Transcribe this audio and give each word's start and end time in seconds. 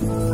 Kính 0.00 0.33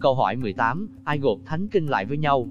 Câu 0.00 0.14
hỏi 0.14 0.36
18, 0.36 0.88
ai 1.04 1.18
gộp 1.18 1.38
thánh 1.44 1.68
kinh 1.68 1.86
lại 1.86 2.04
với 2.04 2.16
nhau? 2.16 2.48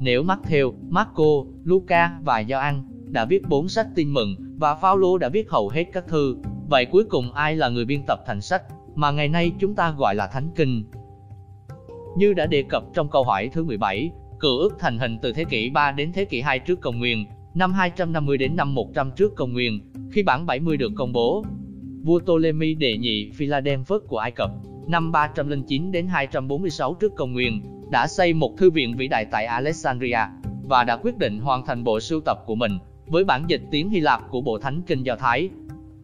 Nếu 0.00 0.24
Matthew, 0.24 0.72
Marco, 0.88 1.44
Luca 1.64 2.20
và 2.24 2.42
Gioan 2.48 2.82
đã 3.10 3.24
viết 3.24 3.48
bốn 3.48 3.68
sách 3.68 3.86
tin 3.94 4.08
mừng 4.14 4.36
và 4.58 4.74
Phaolô 4.74 5.18
đã 5.18 5.28
viết 5.28 5.50
hầu 5.50 5.68
hết 5.68 5.84
các 5.92 6.08
thư, 6.08 6.36
vậy 6.68 6.86
cuối 6.86 7.04
cùng 7.04 7.32
ai 7.32 7.56
là 7.56 7.68
người 7.68 7.84
biên 7.84 8.02
tập 8.06 8.18
thành 8.26 8.40
sách 8.40 8.62
mà 8.94 9.10
ngày 9.10 9.28
nay 9.28 9.52
chúng 9.58 9.74
ta 9.74 9.90
gọi 9.90 10.14
là 10.14 10.26
Thánh 10.26 10.50
Kinh? 10.56 10.84
Như 12.16 12.32
đã 12.32 12.46
đề 12.46 12.64
cập 12.68 12.82
trong 12.94 13.10
câu 13.10 13.24
hỏi 13.24 13.50
thứ 13.52 13.64
17, 13.64 14.10
cựu 14.40 14.58
ước 14.58 14.76
thành 14.78 14.98
hình 14.98 15.18
từ 15.22 15.32
thế 15.32 15.44
kỷ 15.44 15.70
3 15.70 15.92
đến 15.92 16.12
thế 16.12 16.24
kỷ 16.24 16.40
2 16.40 16.58
trước 16.58 16.80
công 16.80 16.98
nguyên, 16.98 17.26
năm 17.54 17.72
250 17.72 18.38
đến 18.38 18.56
năm 18.56 18.74
100 18.74 19.10
trước 19.16 19.34
công 19.36 19.52
nguyên, 19.52 19.80
khi 20.12 20.22
bản 20.22 20.46
70 20.46 20.76
được 20.76 20.92
công 20.96 21.12
bố. 21.12 21.44
Vua 22.04 22.18
Ptolemy 22.18 22.74
đệ 22.74 22.96
nhị 22.96 23.30
Philadelphus 23.34 24.02
của 24.08 24.18
Ai 24.18 24.30
Cập 24.30 24.50
năm 24.88 25.12
309 25.12 25.92
đến 25.92 26.06
246 26.06 26.94
trước 26.94 27.14
công 27.16 27.32
nguyên, 27.32 27.62
đã 27.90 28.06
xây 28.06 28.32
một 28.32 28.54
thư 28.58 28.70
viện 28.70 28.96
vĩ 28.96 29.08
đại 29.08 29.24
tại 29.30 29.46
Alexandria 29.46 30.18
và 30.64 30.84
đã 30.84 30.96
quyết 30.96 31.18
định 31.18 31.40
hoàn 31.40 31.66
thành 31.66 31.84
bộ 31.84 32.00
sưu 32.00 32.20
tập 32.20 32.38
của 32.46 32.54
mình 32.54 32.78
với 33.06 33.24
bản 33.24 33.44
dịch 33.48 33.62
tiếng 33.70 33.90
Hy 33.90 34.00
Lạp 34.00 34.30
của 34.30 34.40
bộ 34.40 34.58
Thánh 34.58 34.82
Kinh 34.86 35.02
Do 35.02 35.16
Thái. 35.16 35.48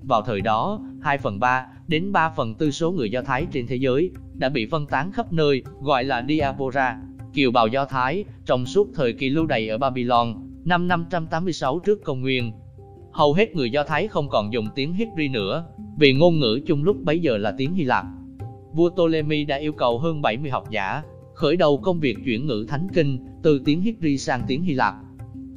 Vào 0.03 0.23
thời 0.23 0.41
đó, 0.41 0.81
2 1.03 1.19
phần 1.19 1.41
3 1.41 1.67
đến 1.89 2.13
3 2.13 2.31
phần 2.37 2.55
tư 2.55 2.71
số 2.71 2.91
người 2.91 3.11
Do 3.11 3.23
Thái 3.23 3.47
trên 3.53 3.67
thế 3.67 3.77
giới 3.77 4.11
đã 4.35 4.49
bị 4.49 4.67
phân 4.71 4.87
tán 4.87 5.13
khắp 5.13 5.33
nơi, 5.33 5.63
gọi 5.81 6.05
là 6.05 6.25
Diaspora, 6.29 6.99
kiều 7.35 7.51
bào 7.51 7.67
Do 7.67 7.85
Thái, 7.85 8.25
trong 8.47 8.67
suốt 8.67 8.89
thời 8.95 9.13
kỳ 9.13 9.31
lưu 9.31 9.47
đày 9.47 9.69
ở 9.69 9.79
Babylon, 9.79 10.35
năm 10.65 10.89
586 10.89 11.79
trước 11.79 12.05
công 12.05 12.21
nguyên. 12.21 12.53
Hầu 13.13 13.33
hết 13.33 13.55
người 13.55 13.71
Do 13.71 13.85
Thái 13.85 14.09
không 14.09 14.29
còn 14.29 14.53
dùng 14.53 14.67
tiếng 14.75 14.95
Hebrew 14.95 15.31
nữa, 15.31 15.65
vì 15.99 16.13
ngôn 16.13 16.41
ngữ 16.41 16.61
chung 16.67 16.85
lúc 16.85 16.97
bấy 17.05 17.21
giờ 17.21 17.37
là 17.37 17.55
tiếng 17.59 17.75
Hy 17.75 17.85
Lạp 17.85 18.07
vua 18.75 18.91
Ptolemy 18.91 19.45
đã 19.45 19.57
yêu 19.57 19.73
cầu 19.73 19.99
hơn 19.99 20.23
70 20.23 20.51
học 20.51 20.71
giả 20.71 21.03
khởi 21.35 21.57
đầu 21.57 21.79
công 21.79 22.01
việc 22.01 22.17
chuyển 22.25 22.47
ngữ 22.47 22.67
thánh 22.69 22.89
kinh 22.95 23.19
từ 23.43 23.61
tiếng 23.65 23.83
Hebrew 23.83 24.17
sang 24.17 24.43
tiếng 24.47 24.63
Hy 24.63 24.75
Lạp. 24.75 24.95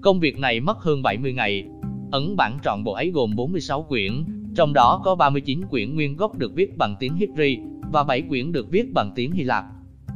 Công 0.01 0.19
việc 0.19 0.39
này 0.39 0.59
mất 0.59 0.77
hơn 0.77 1.01
70 1.01 1.33
ngày. 1.33 1.65
Ấn 2.11 2.35
bản 2.35 2.57
trọn 2.63 2.83
bộ 2.83 2.93
ấy 2.93 3.11
gồm 3.11 3.35
46 3.35 3.83
quyển, 3.83 4.23
trong 4.55 4.73
đó 4.73 5.01
có 5.03 5.15
39 5.15 5.65
quyển 5.65 5.95
nguyên 5.95 6.15
gốc 6.15 6.37
được 6.37 6.55
viết 6.55 6.77
bằng 6.77 6.95
tiếng 6.99 7.15
Hebrew 7.15 7.79
và 7.91 8.03
7 8.03 8.21
quyển 8.21 8.51
được 8.51 8.71
viết 8.71 8.93
bằng 8.93 9.11
tiếng 9.15 9.31
Hy 9.31 9.43
Lạp. 9.43 9.65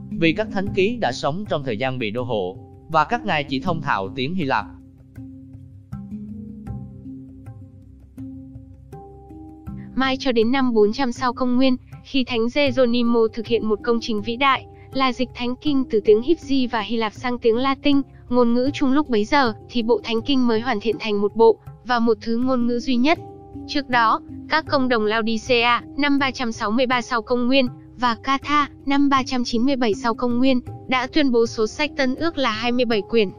Vì 0.10 0.34
các 0.34 0.48
thánh 0.52 0.68
ký 0.76 0.98
đã 0.98 1.12
sống 1.12 1.46
trong 1.50 1.64
thời 1.64 1.78
gian 1.78 2.00
bị 2.00 2.12
đô 2.12 2.24
hộ 2.24 2.58
và 2.90 3.04
các 3.04 3.26
ngài 3.26 3.44
chỉ 3.44 3.60
thông 3.60 3.82
thạo 3.82 4.10
tiếng 4.16 4.36
Hy 4.36 4.44
Lạp. 4.44 4.66
Mai 9.96 10.18
cho 10.20 10.32
đến 10.32 10.52
năm 10.52 10.74
400 10.74 11.12
sau 11.12 11.34
công 11.34 11.56
nguyên, 11.56 11.76
khi 12.04 12.24
Thánh 12.24 12.48
Geronimo 12.54 13.20
thực 13.34 13.48
hiện 13.48 13.66
một 13.66 13.80
công 13.84 14.00
trình 14.02 14.22
vĩ 14.22 14.36
đại, 14.36 14.66
là 14.94 15.14
dịch 15.14 15.30
Thánh 15.36 15.56
Kinh 15.56 15.84
từ 15.90 16.00
tiếng 16.00 16.22
Hebrew 16.22 16.68
và 16.72 16.82
Hy 16.82 16.98
Lạp 16.98 17.14
sang 17.14 17.38
tiếng 17.38 17.58
Latin, 17.58 18.02
ngôn 18.30 18.54
ngữ 18.54 18.70
chung 18.74 18.92
lúc 18.92 19.10
bấy 19.10 19.26
giờ, 19.26 19.54
thì 19.70 19.84
bộ 19.84 20.00
Thánh 20.04 20.22
Kinh 20.22 20.48
mới 20.48 20.60
hoàn 20.60 20.80
thiện 20.80 20.96
thành 21.00 21.22
một 21.22 21.36
bộ, 21.36 21.58
và 21.86 22.00
một 22.00 22.18
thứ 22.22 22.38
ngôn 22.38 22.68
ngữ 22.68 22.80
duy 22.80 22.96
nhất. 22.96 23.20
Trước 23.68 23.90
đó, 23.90 24.22
các 24.50 24.66
công 24.70 24.90
đồng 24.90 25.06
Laodicea, 25.06 25.82
năm 25.98 26.20
363 26.20 27.02
sau 27.02 27.22
công 27.22 27.48
nguyên, 27.48 27.68
và 27.98 28.16
Catha, 28.24 28.70
năm 28.86 29.10
397 29.10 29.94
sau 29.94 30.14
công 30.14 30.38
nguyên, 30.38 30.60
đã 30.88 31.08
tuyên 31.08 31.32
bố 31.32 31.46
số 31.46 31.68
sách 31.68 31.92
Tân 31.98 32.16
Ước 32.16 32.38
là 32.38 32.52
27 32.52 33.02
quyển. 33.02 33.30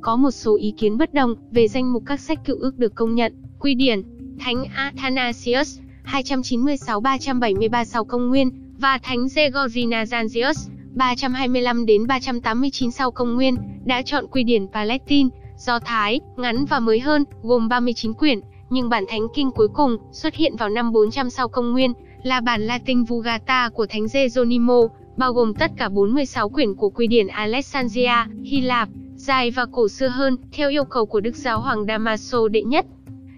Có 0.00 0.16
một 0.16 0.30
số 0.30 0.56
ý 0.56 0.74
kiến 0.76 0.98
bất 0.98 1.14
đồng 1.14 1.34
về 1.50 1.68
danh 1.68 1.92
mục 1.92 2.02
các 2.06 2.20
sách 2.20 2.44
cựu 2.44 2.56
ước 2.58 2.78
được 2.78 2.94
công 2.94 3.14
nhận, 3.14 3.34
quy 3.60 3.74
điển, 3.74 4.02
Thánh 4.38 4.64
Athanasius, 4.74 5.78
296-373 6.12 7.84
sau 7.84 8.04
công 8.04 8.28
nguyên, 8.28 8.50
và 8.78 8.98
Thánh 8.98 9.26
Gregorina 9.28 10.04
Zanzius, 10.04 10.68
325 10.94 11.86
đến 11.86 12.06
389 12.06 12.90
sau 12.90 13.10
công 13.10 13.34
nguyên, 13.34 13.56
đã 13.84 14.02
chọn 14.02 14.26
quy 14.30 14.42
điển 14.42 14.66
Palestine, 14.72 15.28
Do 15.56 15.78
Thái, 15.78 16.20
ngắn 16.36 16.64
và 16.64 16.78
mới 16.80 17.00
hơn, 17.00 17.24
gồm 17.42 17.68
39 17.68 18.12
quyển, 18.12 18.40
nhưng 18.70 18.88
bản 18.88 19.04
thánh 19.08 19.26
kinh 19.34 19.50
cuối 19.50 19.68
cùng 19.74 19.96
xuất 20.12 20.34
hiện 20.34 20.56
vào 20.56 20.68
năm 20.68 20.92
400 20.92 21.30
sau 21.30 21.48
công 21.48 21.72
nguyên, 21.72 21.92
là 22.22 22.40
bản 22.40 22.60
Latin 22.60 23.04
Vulgata 23.04 23.68
của 23.68 23.86
Thánh 23.86 24.06
Geronimo, 24.12 24.80
bao 25.16 25.32
gồm 25.32 25.54
tất 25.54 25.70
cả 25.76 25.88
46 25.88 26.48
quyển 26.48 26.74
của 26.74 26.90
quy 26.90 27.06
điển 27.06 27.26
Alexandria, 27.26 28.12
Hy 28.44 28.60
Lạp, 28.60 28.88
dài 29.14 29.50
và 29.50 29.66
cổ 29.72 29.88
xưa 29.88 30.08
hơn, 30.08 30.36
theo 30.52 30.70
yêu 30.70 30.84
cầu 30.84 31.06
của 31.06 31.20
Đức 31.20 31.36
Giáo 31.36 31.60
hoàng 31.60 31.84
Damaso 31.88 32.48
đệ 32.48 32.62
nhất. 32.62 32.86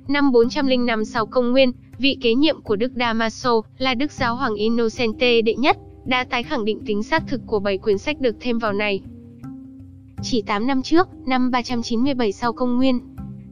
Năm 0.09 0.33
405 0.33 1.05
sau 1.05 1.27
công 1.27 1.53
nguyên, 1.53 1.73
vị 1.99 2.17
kế 2.21 2.35
nhiệm 2.35 2.61
của 2.61 2.77
Đức 2.77 2.93
Damaso 2.97 3.61
là 3.79 3.95
Đức 3.95 4.13
Giáo 4.13 4.37
hoàng 4.37 4.55
Innocente 4.55 5.43
đệ 5.43 5.55
nhất, 5.55 5.79
đã 6.05 6.25
tái 6.25 6.43
khẳng 6.43 6.65
định 6.65 6.81
tính 6.87 7.03
xác 7.03 7.27
thực 7.29 7.41
của 7.47 7.61
bảy 7.61 7.79
quyển 7.79 7.99
sách 7.99 8.21
được 8.21 8.37
thêm 8.41 8.59
vào 8.59 8.73
này. 8.73 9.01
Chỉ 10.23 10.43
8 10.43 10.67
năm 10.67 10.83
trước, 10.83 11.09
năm 11.27 11.51
397 11.51 12.33
sau 12.33 12.53
công 12.53 12.77
nguyên, 12.77 13.01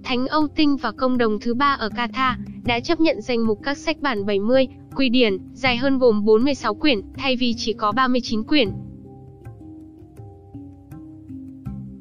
Thánh 0.05 0.26
Âu 0.26 0.49
Tinh 0.49 0.76
và 0.76 0.93
công 0.93 1.19
đồng 1.19 1.41
thứ 1.41 1.55
ba 1.55 1.76
ở 1.81 1.88
Catha 1.88 2.38
đã 2.64 2.81
chấp 2.81 3.00
nhận 3.00 3.20
danh 3.20 3.46
mục 3.46 3.58
các 3.62 3.79
sách 3.79 4.00
bản 4.00 4.26
70, 4.26 4.69
quy 4.96 5.08
điển, 5.08 5.38
dài 5.53 5.76
hơn 5.76 5.99
gồm 5.99 6.25
46 6.25 6.75
quyển, 6.75 7.00
thay 7.17 7.37
vì 7.37 7.55
chỉ 7.56 7.73
có 7.73 7.93
39 7.93 8.43
quyển. 8.43 8.70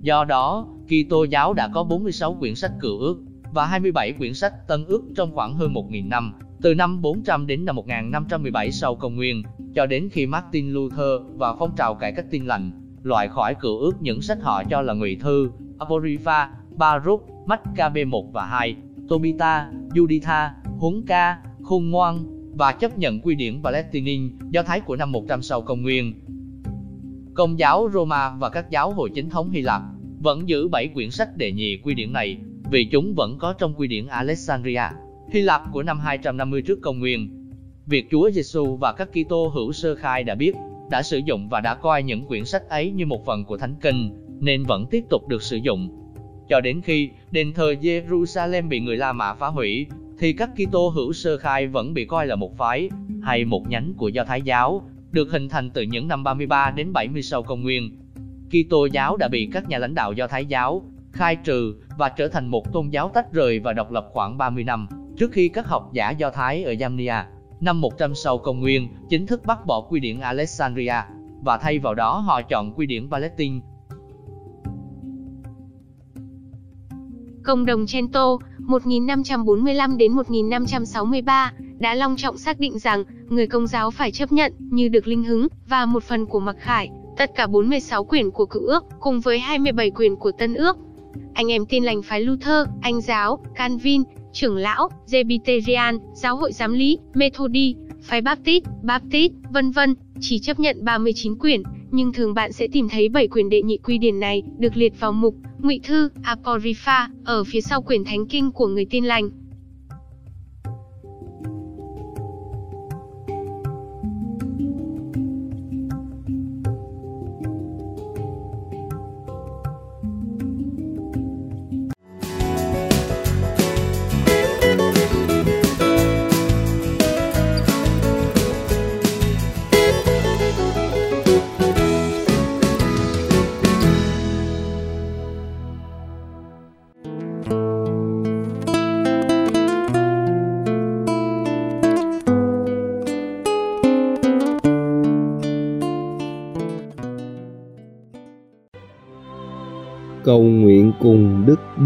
Do 0.01 0.25
đó, 0.25 0.67
Kitô 0.87 1.23
giáo 1.23 1.53
đã 1.53 1.69
có 1.73 1.83
46 1.83 2.33
quyển 2.33 2.55
sách 2.55 2.71
cựu 2.79 2.99
ước, 2.99 3.17
và 3.53 3.65
27 3.65 4.13
quyển 4.13 4.33
sách 4.33 4.67
Tân 4.67 4.85
ước 4.85 5.03
trong 5.15 5.31
khoảng 5.33 5.55
hơn 5.55 5.73
1.000 5.73 6.07
năm, 6.07 6.33
từ 6.61 6.73
năm 6.75 7.01
400 7.01 7.47
đến 7.47 7.65
năm 7.65 7.75
1517 7.75 8.71
sau 8.71 8.95
công 8.95 9.15
nguyên, 9.15 9.43
cho 9.75 9.85
đến 9.85 10.09
khi 10.11 10.25
Martin 10.25 10.71
Luther 10.71 11.21
và 11.35 11.55
phong 11.55 11.75
trào 11.75 11.95
cải 11.95 12.11
cách 12.11 12.25
tin 12.31 12.45
lành 12.45 12.71
loại 13.03 13.27
khỏi 13.27 13.55
cựu 13.55 13.77
ước 13.77 14.01
những 14.01 14.21
sách 14.21 14.37
họ 14.41 14.63
cho 14.63 14.81
là 14.81 14.93
ngụy 14.93 15.15
thư, 15.15 15.51
Apocrypha, 15.79 16.49
Baruch, 16.75 17.27
Maccabe 17.45 18.05
1 18.05 18.33
và 18.33 18.45
2, 18.45 18.75
Tobita, 19.09 19.71
Juditha, 19.89 20.49
Huấn 20.79 21.03
ca, 21.07 21.37
Khôn 21.63 21.89
ngoan 21.89 22.25
và 22.55 22.71
chấp 22.71 22.97
nhận 22.97 23.19
quy 23.19 23.35
điển 23.35 23.63
Palestinian 23.63 24.29
do 24.49 24.63
Thái 24.63 24.81
của 24.81 24.95
năm 24.95 25.11
100 25.11 25.41
sau 25.41 25.61
công 25.61 25.81
nguyên. 25.81 26.13
Công 27.33 27.59
giáo 27.59 27.89
Roma 27.93 28.29
và 28.29 28.49
các 28.49 28.69
giáo 28.69 28.93
hội 28.93 29.09
chính 29.15 29.29
thống 29.29 29.49
Hy 29.49 29.61
Lạp 29.61 29.81
vẫn 30.19 30.49
giữ 30.49 30.67
7 30.67 30.87
quyển 30.87 31.11
sách 31.11 31.37
đệ 31.37 31.51
nhị 31.51 31.77
quy 31.77 31.93
điển 31.93 32.13
này, 32.13 32.37
vì 32.71 32.85
chúng 32.85 33.13
vẫn 33.15 33.37
có 33.37 33.53
trong 33.53 33.73
quy 33.77 33.87
điển 33.87 34.07
Alexandria, 34.07 34.81
Hy 35.31 35.41
Lạp 35.41 35.61
của 35.71 35.83
năm 35.83 35.99
250 35.99 36.61
trước 36.61 36.79
công 36.81 36.99
nguyên. 36.99 37.29
Việc 37.85 38.07
Chúa 38.11 38.31
Giêsu 38.31 38.75
và 38.75 38.93
các 38.93 39.09
Kitô 39.11 39.47
hữu 39.47 39.71
sơ 39.71 39.95
khai 39.95 40.23
đã 40.23 40.35
biết, 40.35 40.55
đã 40.91 41.01
sử 41.01 41.17
dụng 41.17 41.49
và 41.49 41.61
đã 41.61 41.75
coi 41.75 42.03
những 42.03 42.25
quyển 42.25 42.45
sách 42.45 42.69
ấy 42.69 42.91
như 42.91 43.05
một 43.05 43.25
phần 43.25 43.45
của 43.45 43.57
Thánh 43.57 43.75
Kinh, 43.81 44.11
nên 44.39 44.63
vẫn 44.63 44.85
tiếp 44.91 45.03
tục 45.09 45.27
được 45.27 45.41
sử 45.41 45.57
dụng. 45.57 45.89
Cho 46.49 46.61
đến 46.61 46.81
khi 46.81 47.09
đền 47.31 47.53
thờ 47.53 47.75
Jerusalem 47.81 48.69
bị 48.69 48.79
người 48.79 48.97
La 48.97 49.13
Mã 49.13 49.33
phá 49.33 49.47
hủy, 49.47 49.87
thì 50.19 50.33
các 50.33 50.49
Kitô 50.55 50.89
hữu 50.89 51.13
sơ 51.13 51.37
khai 51.37 51.67
vẫn 51.67 51.93
bị 51.93 52.05
coi 52.05 52.27
là 52.27 52.35
một 52.35 52.57
phái 52.57 52.89
hay 53.21 53.45
một 53.45 53.69
nhánh 53.69 53.93
của 53.97 54.07
Do 54.07 54.23
Thái 54.23 54.41
giáo, 54.41 54.89
được 55.11 55.31
hình 55.31 55.49
thành 55.49 55.69
từ 55.69 55.81
những 55.81 56.07
năm 56.07 56.23
33 56.23 56.71
đến 56.71 56.93
70 56.93 57.21
sau 57.21 57.43
công 57.43 57.63
nguyên. 57.63 57.97
Kitô 58.49 58.85
giáo 58.85 59.17
đã 59.17 59.27
bị 59.27 59.49
các 59.53 59.69
nhà 59.69 59.77
lãnh 59.77 59.95
đạo 59.95 60.13
Do 60.13 60.27
Thái 60.27 60.45
giáo 60.45 60.83
khai 61.11 61.35
trừ 61.35 61.75
và 61.97 62.09
trở 62.09 62.27
thành 62.27 62.47
một 62.47 62.73
tôn 62.73 62.89
giáo 62.89 63.11
tách 63.13 63.33
rời 63.33 63.59
và 63.59 63.73
độc 63.73 63.91
lập 63.91 64.07
khoảng 64.13 64.37
30 64.37 64.63
năm, 64.63 64.87
trước 65.17 65.31
khi 65.31 65.49
các 65.49 65.67
học 65.67 65.89
giả 65.93 66.09
Do 66.11 66.29
Thái 66.29 66.63
ở 66.63 66.73
Jamnia, 66.73 67.23
năm 67.59 67.81
100 67.81 68.15
sau 68.15 68.37
công 68.37 68.59
nguyên, 68.59 68.87
chính 69.09 69.27
thức 69.27 69.41
bác 69.45 69.65
bỏ 69.65 69.81
quy 69.81 69.99
điển 69.99 70.19
Alexandria, 70.19 70.95
và 71.43 71.57
thay 71.57 71.79
vào 71.79 71.95
đó 71.95 72.17
họ 72.17 72.41
chọn 72.41 72.73
quy 72.73 72.85
điển 72.85 73.09
Palestine. 73.11 73.59
Cộng 77.43 77.65
đồng 77.65 77.85
Chento 77.87 78.37
1545 78.59 79.97
đến 79.97 80.11
1563, 80.11 81.53
đã 81.79 81.95
long 81.95 82.15
trọng 82.15 82.37
xác 82.37 82.59
định 82.59 82.79
rằng 82.79 83.03
người 83.29 83.47
công 83.47 83.67
giáo 83.67 83.91
phải 83.91 84.11
chấp 84.11 84.31
nhận 84.31 84.53
như 84.59 84.87
được 84.87 85.07
linh 85.07 85.23
hứng 85.23 85.47
và 85.67 85.85
một 85.85 86.03
phần 86.03 86.25
của 86.25 86.39
mặc 86.39 86.55
khải, 86.59 86.89
tất 87.17 87.31
cả 87.35 87.47
46 87.47 88.03
quyển 88.03 88.31
của 88.31 88.45
cựu 88.45 88.63
ước 88.63 88.85
cùng 88.99 89.19
với 89.19 89.39
27 89.39 89.91
quyển 89.91 90.15
của 90.15 90.31
tân 90.31 90.53
ước. 90.53 90.77
Anh 91.33 91.51
em 91.51 91.65
tin 91.65 91.83
lành 91.83 92.01
phái 92.01 92.21
Luther, 92.21 92.67
Anh 92.81 93.01
giáo, 93.01 93.39
Calvin, 93.55 94.03
trưởng 94.33 94.55
lão, 94.55 94.89
Presbyterian, 95.07 95.97
giáo 96.13 96.35
hội 96.35 96.51
giám 96.51 96.73
lý, 96.73 96.97
Methodi, 97.13 97.75
phái 98.01 98.21
Baptist, 98.21 98.63
Baptist, 98.83 99.33
vân 99.51 99.71
vân, 99.71 99.95
chỉ 100.19 100.39
chấp 100.39 100.59
nhận 100.59 100.85
39 100.85 101.35
quyển, 101.35 101.63
nhưng 101.91 102.13
thường 102.13 102.33
bạn 102.33 102.51
sẽ 102.51 102.67
tìm 102.67 102.89
thấy 102.89 103.09
7 103.09 103.27
quyển 103.27 103.49
đệ 103.49 103.61
nhị 103.61 103.77
quy 103.77 103.97
điển 103.97 104.19
này 104.19 104.43
được 104.57 104.77
liệt 104.77 104.99
vào 104.99 105.11
mục 105.11 105.35
Ngụy 105.59 105.79
thư 105.83 106.09
Apocrypha 106.23 107.09
ở 107.25 107.43
phía 107.43 107.61
sau 107.61 107.81
quyển 107.81 108.03
Thánh 108.03 108.25
kinh 108.25 108.51
của 108.51 108.67
người 108.67 108.85
tin 108.85 109.05
lành. 109.05 109.29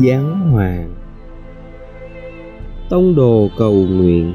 Giáo 0.01 0.23
Hoàng. 0.51 0.95
Tông 2.89 3.15
đồ 3.15 3.49
cầu 3.57 3.73
nguyện. 3.73 4.33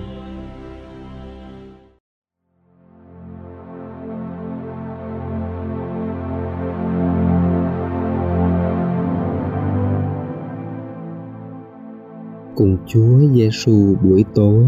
Cùng 12.55 12.77
Chúa 12.87 13.19
Giêsu 13.33 13.97
buổi 14.03 14.25
tối. 14.35 14.65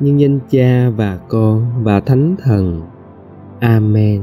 Nhân 0.00 0.20
danh 0.20 0.38
cha 0.50 0.90
và 0.96 1.18
con 1.28 1.84
và 1.84 2.00
thánh 2.00 2.36
thần 2.38 2.91
amen. 3.62 4.22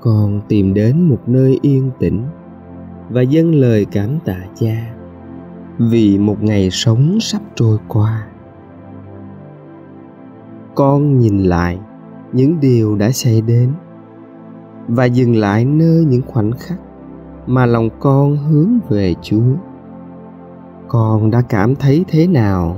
Con 0.00 0.40
tìm 0.48 0.74
đến 0.74 1.08
một 1.08 1.18
nơi 1.26 1.58
yên 1.62 1.90
tĩnh 1.98 2.22
và 3.10 3.22
dâng 3.22 3.54
lời 3.54 3.86
cảm 3.92 4.18
tạ 4.24 4.36
cha 4.54 4.94
vì 5.78 6.18
một 6.18 6.42
ngày 6.42 6.70
sống 6.70 7.20
sắp 7.20 7.42
trôi 7.54 7.78
qua. 7.88 8.26
Con 10.74 11.18
nhìn 11.18 11.38
lại 11.38 11.78
những 12.32 12.60
điều 12.60 12.96
đã 12.96 13.10
xảy 13.10 13.40
đến 13.40 13.72
và 14.88 15.04
dừng 15.04 15.36
lại 15.36 15.64
nơi 15.64 16.04
những 16.04 16.22
khoảnh 16.26 16.52
khắc 16.52 16.78
mà 17.46 17.66
lòng 17.66 17.88
con 18.00 18.36
hướng 18.36 18.78
về 18.88 19.14
chúa. 19.22 19.56
Con 20.88 21.30
đã 21.30 21.42
cảm 21.48 21.74
thấy 21.74 22.04
thế 22.08 22.26
nào? 22.26 22.76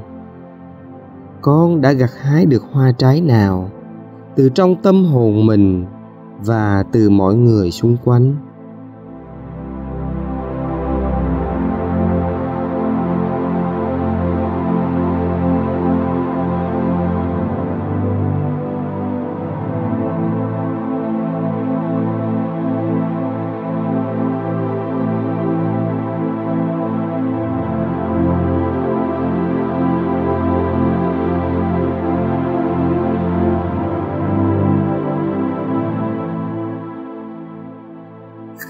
Con 1.42 1.80
đã 1.80 1.92
gặt 1.92 2.10
hái 2.20 2.46
được 2.46 2.64
hoa 2.72 2.92
trái 2.92 3.20
nào 3.20 3.70
từ 4.36 4.48
trong 4.48 4.82
tâm 4.82 5.04
hồn 5.04 5.46
mình 5.46 5.84
và 6.44 6.84
từ 6.92 7.10
mọi 7.10 7.34
người 7.34 7.70
xung 7.70 7.96
quanh. 8.04 8.36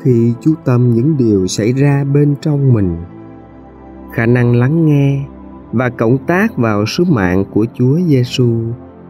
Khi 0.02 0.34
chú 0.40 0.54
tâm 0.64 0.94
những 0.94 1.16
điều 1.16 1.46
xảy 1.46 1.72
ra 1.72 2.04
bên 2.04 2.34
trong 2.40 2.72
mình 2.72 2.96
khả 4.12 4.26
năng 4.26 4.56
lắng 4.56 4.86
nghe 4.86 5.24
và 5.72 5.88
cộng 5.88 6.18
tác 6.18 6.56
vào 6.56 6.86
sứ 6.86 7.04
mạng 7.04 7.44
của 7.52 7.66
Chúa 7.74 7.98
Giêsu 8.06 8.56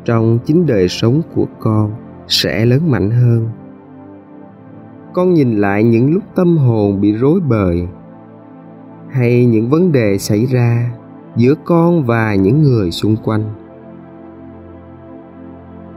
trong 0.04 0.38
chính 0.44 0.66
đời 0.66 0.88
sống 0.88 1.22
của 1.34 1.46
con 1.58 1.92
sẽ 2.28 2.66
lớn 2.66 2.90
mạnh 2.90 3.10
hơn. 3.10 3.48
Con 5.14 5.34
nhìn 5.34 5.56
lại 5.56 5.84
những 5.84 6.14
lúc 6.14 6.22
tâm 6.34 6.56
hồn 6.56 7.00
bị 7.00 7.12
rối 7.12 7.40
bời 7.40 7.88
hay 9.10 9.46
những 9.46 9.70
vấn 9.70 9.92
đề 9.92 10.18
xảy 10.18 10.46
ra 10.46 10.92
giữa 11.36 11.54
con 11.64 12.04
và 12.04 12.34
những 12.34 12.62
người 12.62 12.90
xung 12.90 13.16
quanh. 13.16 13.44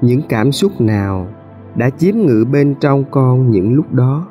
Những 0.02 0.22
cảm 0.30 0.52
xúc 0.52 0.82
nào 0.82 1.28
đã 1.76 1.90
chiếm 1.90 2.16
ngự 2.16 2.46
bên 2.52 2.76
trong 2.80 3.04
con 3.12 3.52
những 3.52 3.74
lúc 3.74 3.94
đó? 3.94 4.28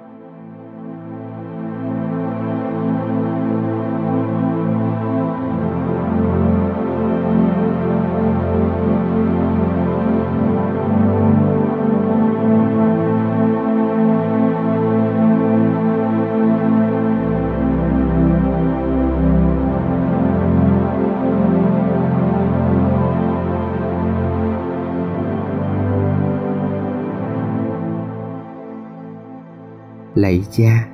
Lạy 30.15 30.43
cha, 30.51 30.89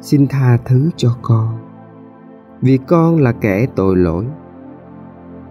xin 0.00 0.26
tha 0.26 0.58
thứ 0.64 0.90
cho 0.96 1.16
con. 1.22 1.58
Vì 2.60 2.78
con 2.86 3.16
là 3.16 3.32
kẻ 3.32 3.66
tội 3.76 3.96
lỗi. 3.96 4.24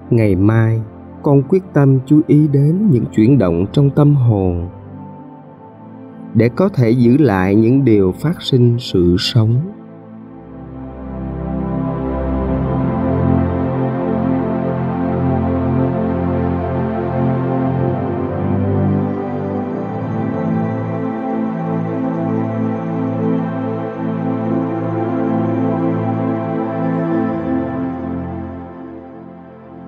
Ngày 0.09 0.35
mai, 0.35 0.81
con 1.23 1.43
quyết 1.43 1.63
tâm 1.73 1.99
chú 2.05 2.21
ý 2.27 2.47
đến 2.47 2.89
những 2.91 3.05
chuyển 3.15 3.37
động 3.37 3.65
trong 3.71 3.89
tâm 3.89 4.15
hồn, 4.15 4.69
để 6.33 6.49
có 6.49 6.69
thể 6.69 6.89
giữ 6.89 7.17
lại 7.17 7.55
những 7.55 7.85
điều 7.85 8.11
phát 8.11 8.41
sinh 8.41 8.75
sự 8.79 9.15
sống. 9.19 9.72